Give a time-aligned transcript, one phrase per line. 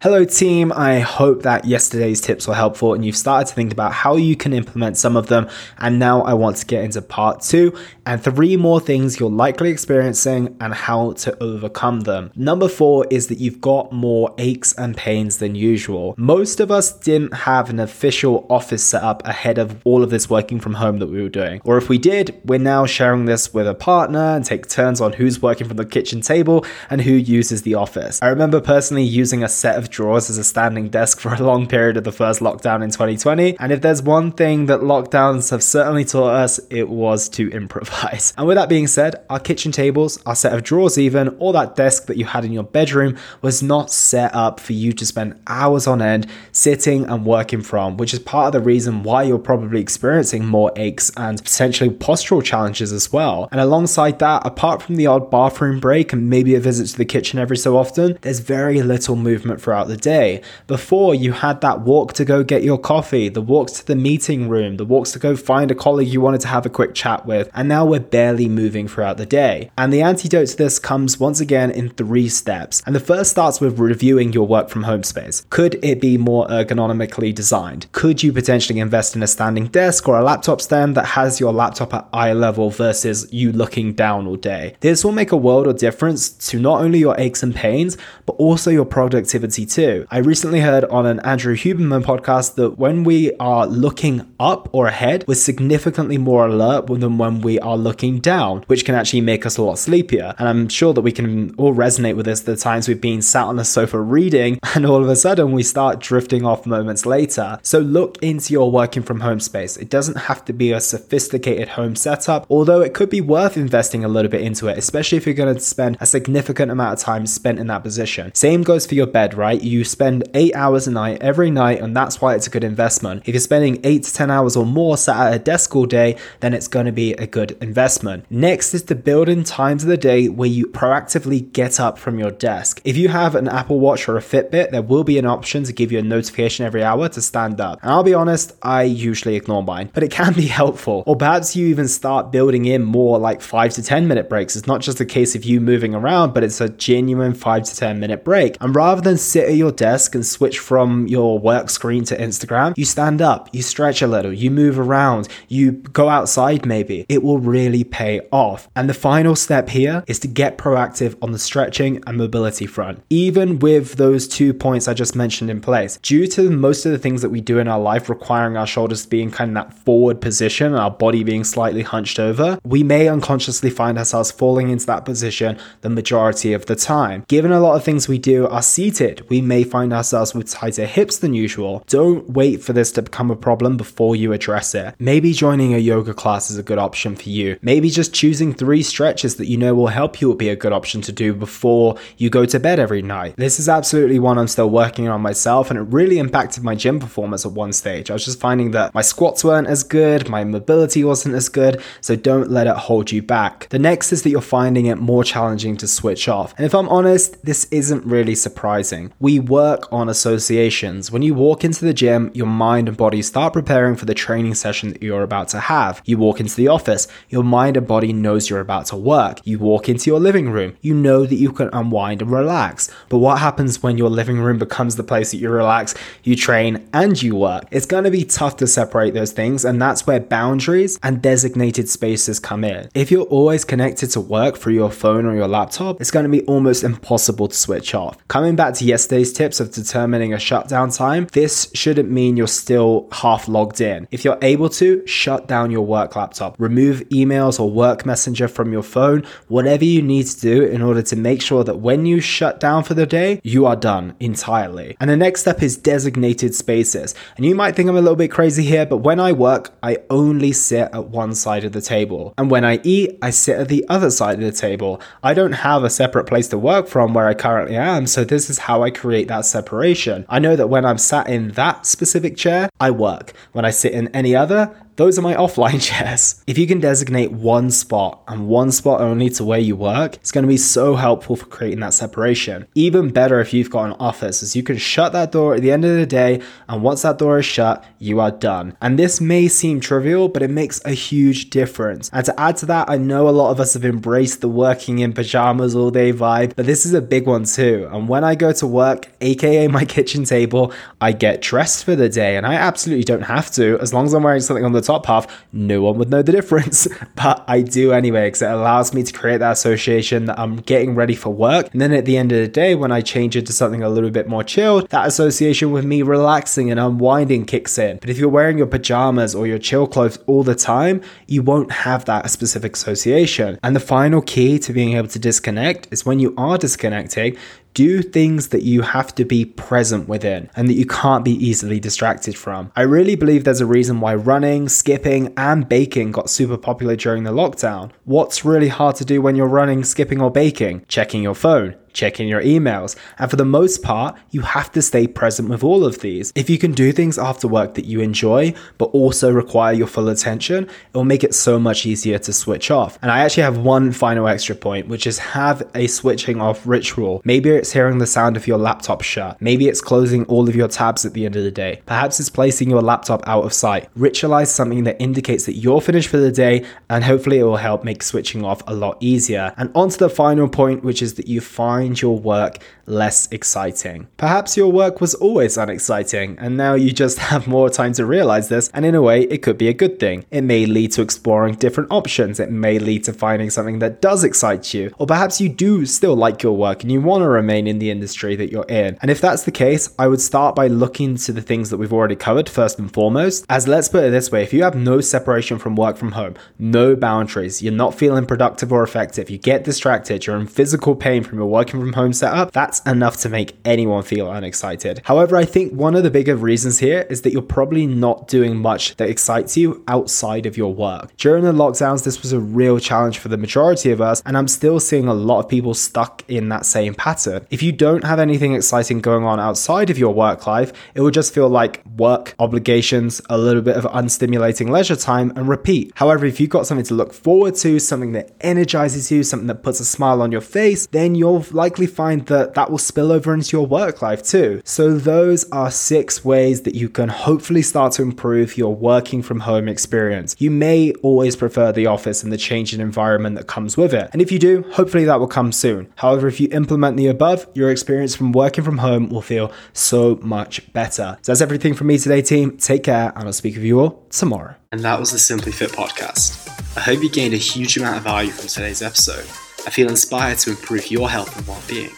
[0.00, 0.70] Hello, team.
[0.70, 4.36] I hope that yesterday's tips were helpful and you've started to think about how you
[4.36, 5.48] can implement some of them.
[5.76, 7.76] And now I want to get into part two
[8.06, 12.30] and three more things you're likely experiencing and how to overcome them.
[12.36, 16.14] Number four is that you've got more aches and pains than usual.
[16.16, 20.30] Most of us didn't have an official office set up ahead of all of this
[20.30, 21.60] working from home that we were doing.
[21.64, 25.14] Or if we did, we're now sharing this with a partner and take turns on
[25.14, 28.22] who's working from the kitchen table and who uses the office.
[28.22, 31.66] I remember personally using a set of drawers as a standing desk for a long
[31.66, 33.58] period of the first lockdown in 2020.
[33.58, 38.32] And if there's one thing that lockdowns have certainly taught us, it was to improvise.
[38.36, 41.76] And with that being said, our kitchen tables, our set of drawers, even, or that
[41.76, 45.40] desk that you had in your bedroom was not set up for you to spend
[45.46, 49.38] hours on end sitting and working from, which is part of the reason why you're
[49.38, 53.48] probably experiencing more aches and potentially postural challenges as well.
[53.50, 57.04] And alongside that, apart from the odd bathroom break and maybe a visit to the
[57.04, 60.42] kitchen every so often, there's very little movement throughout throughout the day.
[60.66, 64.48] Before, you had that walk to go get your coffee, the walks to the meeting
[64.48, 67.26] room, the walks to go find a colleague you wanted to have a quick chat
[67.26, 69.70] with, and now we're barely moving throughout the day.
[69.78, 72.82] And the antidote to this comes once again in three steps.
[72.86, 75.46] And the first starts with reviewing your work from home space.
[75.50, 77.90] Could it be more ergonomically designed?
[77.92, 81.52] Could you potentially invest in a standing desk or a laptop stand that has your
[81.52, 84.76] laptop at eye level versus you looking down all day?
[84.80, 88.32] This will make a world of difference to not only your aches and pains, but
[88.34, 89.66] also your productivity
[90.10, 94.86] I recently heard on an Andrew Huberman podcast that when we are looking up or
[94.86, 99.44] ahead, we're significantly more alert than when we are looking down, which can actually make
[99.44, 100.34] us a lot sleepier.
[100.38, 103.44] And I'm sure that we can all resonate with this the times we've been sat
[103.44, 107.58] on the sofa reading and all of a sudden we start drifting off moments later.
[107.62, 109.76] So look into your working from home space.
[109.76, 114.02] It doesn't have to be a sophisticated home setup, although it could be worth investing
[114.02, 117.04] a little bit into it, especially if you're going to spend a significant amount of
[117.04, 118.34] time spent in that position.
[118.34, 119.57] Same goes for your bed, right?
[119.62, 123.22] You spend eight hours a night every night, and that's why it's a good investment.
[123.26, 126.16] If you're spending eight to 10 hours or more sat at a desk all day,
[126.40, 128.24] then it's going to be a good investment.
[128.30, 132.18] Next is to build in times of the day where you proactively get up from
[132.18, 132.80] your desk.
[132.84, 135.72] If you have an Apple Watch or a Fitbit, there will be an option to
[135.72, 137.78] give you a notification every hour to stand up.
[137.82, 141.02] And I'll be honest, I usually ignore mine, but it can be helpful.
[141.06, 144.56] Or perhaps you even start building in more like five to 10 minute breaks.
[144.56, 147.76] It's not just a case of you moving around, but it's a genuine five to
[147.76, 148.56] 10 minute break.
[148.60, 152.76] And rather than sit at your desk and switch from your work screen to Instagram,
[152.76, 157.06] you stand up, you stretch a little, you move around, you go outside maybe.
[157.08, 158.68] It will really pay off.
[158.76, 163.02] And the final step here is to get proactive on the stretching and mobility front.
[163.10, 166.98] Even with those two points I just mentioned in place, due to most of the
[166.98, 169.54] things that we do in our life requiring our shoulders to be in kind of
[169.54, 174.30] that forward position and our body being slightly hunched over, we may unconsciously find ourselves
[174.30, 177.24] falling into that position the majority of the time.
[177.28, 180.86] Given a lot of things we do are seated, we may find ourselves with tighter
[180.86, 184.94] hips than usual, don't wait for this to become a problem before you address it.
[184.98, 187.58] Maybe joining a yoga class is a good option for you.
[187.62, 190.72] Maybe just choosing three stretches that you know will help you would be a good
[190.72, 193.36] option to do before you go to bed every night.
[193.36, 196.98] This is absolutely one I'm still working on myself, and it really impacted my gym
[197.00, 198.10] performance at one stage.
[198.10, 201.82] I was just finding that my squats weren't as good, my mobility wasn't as good,
[202.00, 203.68] so don't let it hold you back.
[203.70, 206.54] The next is that you're finding it more challenging to switch off.
[206.56, 209.12] And if I'm honest, this isn't really surprising.
[209.20, 211.10] We work on associations.
[211.10, 214.54] When you walk into the gym, your mind and body start preparing for the training
[214.54, 216.00] session that you're about to have.
[216.06, 219.40] You walk into the office, your mind and body knows you're about to work.
[219.44, 222.90] You walk into your living room, you know that you can unwind and relax.
[223.10, 226.88] But what happens when your living room becomes the place that you relax, you train,
[226.92, 227.64] and you work?
[227.70, 231.88] It's going to be tough to separate those things, and that's where boundaries and designated
[231.88, 232.88] spaces come in.
[232.94, 236.30] If you're always connected to work through your phone or your laptop, it's going to
[236.30, 238.16] be almost impossible to switch off.
[238.28, 238.84] Coming back to
[239.18, 244.06] yesterday's tips of determining a shutdown time, this shouldn't mean you're still half logged in.
[244.10, 248.72] If you're able to, shut down your work laptop, remove emails or work messenger from
[248.72, 252.20] your phone, whatever you need to do in order to make sure that when you
[252.20, 254.96] shut down for the day, you are done entirely.
[255.00, 257.14] And the next step is designated spaces.
[257.36, 259.98] And you might think I'm a little bit crazy here, but when I work, I
[260.10, 262.34] only sit at one side of the table.
[262.38, 265.00] And when I eat, I sit at the other side of the table.
[265.22, 268.50] I don't have a separate place to work from where I currently am, so this
[268.50, 270.26] is how I create that separation.
[270.28, 273.32] I know that when I'm sat in that specific chair, I work.
[273.52, 276.42] When I sit in any other, those are my offline chairs.
[276.46, 280.32] If you can designate one spot and one spot only to where you work, it's
[280.32, 282.66] going to be so helpful for creating that separation.
[282.74, 285.70] Even better if you've got an office, as you can shut that door at the
[285.70, 288.76] end of the day, and once that door is shut, you are done.
[288.82, 292.10] And this may seem trivial, but it makes a huge difference.
[292.12, 294.98] And to add to that, I know a lot of us have embraced the working
[294.98, 297.88] in pajamas all day vibe, but this is a big one too.
[297.92, 302.08] And when I go to work, aka my kitchen table, I get dressed for the
[302.08, 303.78] day, and I absolutely don't have to.
[303.80, 306.32] As long as I'm wearing something on the top half, no one would know the
[306.32, 306.88] difference.
[307.14, 310.94] but I do anyway, because it allows me to create that association that I'm getting
[310.94, 311.70] ready for work.
[311.72, 313.88] And then at the end of the day, when I change it to something a
[313.88, 317.98] little bit more chilled, that association with me relaxing and unwinding kicks in.
[317.98, 321.70] But if you're wearing your pajamas or your chill clothes all the time, you won't
[321.70, 323.58] have that specific association.
[323.62, 327.36] And the final key to being able to disconnect is when you are disconnecting,
[327.74, 331.78] do things that you have to be present within and that you can't be easily
[331.78, 332.72] distracted from.
[332.74, 337.24] I really believe there's a reason why running, skipping, and baking got super popular during
[337.24, 337.90] the lockdown.
[338.04, 340.84] What's really hard to do when you're running, skipping, or baking?
[340.88, 342.96] Checking your phone checking your emails.
[343.18, 346.32] And for the most part, you have to stay present with all of these.
[346.34, 350.08] If you can do things after work that you enjoy, but also require your full
[350.08, 352.98] attention, it will make it so much easier to switch off.
[353.02, 357.20] And I actually have one final extra point, which is have a switching off ritual.
[357.24, 359.40] Maybe it's hearing the sound of your laptop shut.
[359.40, 361.82] Maybe it's closing all of your tabs at the end of the day.
[361.86, 363.88] Perhaps it's placing your laptop out of sight.
[363.96, 367.82] Ritualize something that indicates that you're finished for the day, and hopefully it will help
[367.82, 369.52] make switching off a lot easier.
[369.56, 373.28] And on to the final point, which is that you find find your work less
[373.30, 374.08] exciting.
[374.16, 378.48] Perhaps your work was always unexciting, and now you just have more time to realize
[378.48, 380.24] this, and in a way, it could be a good thing.
[380.30, 384.24] It may lead to exploring different options, it may lead to finding something that does
[384.24, 387.66] excite you, or perhaps you do still like your work and you want to remain
[387.66, 388.98] in the industry that you're in.
[389.02, 391.92] And if that's the case, I would start by looking to the things that we've
[391.92, 393.44] already covered first and foremost.
[393.48, 396.34] As let's put it this way if you have no separation from work from home,
[396.58, 401.22] no boundaries, you're not feeling productive or effective, you get distracted, you're in physical pain
[401.22, 405.02] from your working from home setup, that's enough to make anyone feel unexcited.
[405.04, 408.56] However, I think one of the bigger reasons here is that you're probably not doing
[408.56, 411.14] much that excites you outside of your work.
[411.16, 414.48] During the lockdowns, this was a real challenge for the majority of us, and I'm
[414.48, 417.46] still seeing a lot of people stuck in that same pattern.
[417.50, 421.10] If you don't have anything exciting going on outside of your work life, it will
[421.10, 425.92] just feel like work, obligations, a little bit of unstimulating leisure time, and repeat.
[425.96, 429.62] However, if you've got something to look forward to, something that energizes you, something that
[429.62, 433.34] puts a smile on your face, then you'll likely find that that will spill over
[433.34, 434.62] into your work life too.
[434.64, 439.40] So, those are six ways that you can hopefully start to improve your working from
[439.40, 440.36] home experience.
[440.38, 444.08] You may always prefer the office and the change in environment that comes with it.
[444.12, 445.92] And if you do, hopefully that will come soon.
[445.96, 450.18] However, if you implement the above, your experience from working from home will feel so
[450.22, 451.18] much better.
[451.22, 452.56] So, that's everything from me today, team.
[452.56, 454.54] Take care, and I'll speak with you all tomorrow.
[454.70, 456.48] And that was the Simply Fit podcast.
[456.76, 459.26] I hope you gained a huge amount of value from today's episode.
[459.66, 461.90] I feel inspired to improve your health and well being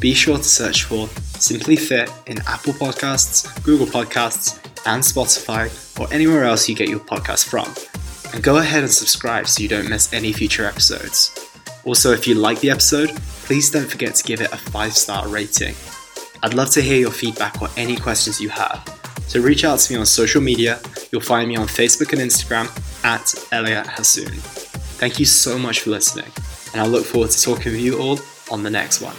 [0.00, 1.08] be sure to search for
[1.38, 7.00] Simply Fit in Apple Podcasts, Google Podcasts, and Spotify, or anywhere else you get your
[7.00, 7.72] podcast from.
[8.34, 11.34] And go ahead and subscribe so you don't miss any future episodes.
[11.84, 13.10] Also, if you like the episode,
[13.44, 15.74] please don't forget to give it a 5 star rating.
[16.42, 18.84] I'd love to hear your feedback or any questions you have.
[19.28, 20.78] So reach out to me on social media.
[21.10, 22.68] You'll find me on Facebook and Instagram
[23.02, 24.34] at Elliot Hasoon.
[24.98, 26.30] Thank you so much for listening,
[26.72, 28.18] and I look forward to talking with you all
[28.50, 29.16] on the next one.